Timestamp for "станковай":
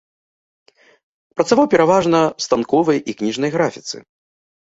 2.47-2.99